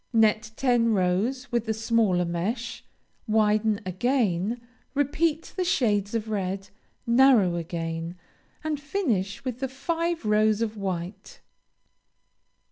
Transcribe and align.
Net 0.13 0.49
ten 0.55 0.93
rows 0.93 1.51
with 1.51 1.67
the 1.67 1.75
smaller 1.75 2.25
mesh, 2.25 2.83
widen 3.27 3.79
again, 3.85 4.59
repeat 4.95 5.53
the 5.55 5.63
shades 5.63 6.15
of 6.15 6.27
red, 6.27 6.69
narrow 7.05 7.55
again, 7.55 8.15
and 8.63 8.79
finish 8.79 9.45
with 9.45 9.59
the 9.59 9.69
five 9.69 10.25
rows 10.25 10.63
of 10.63 10.75
white. 10.75 11.39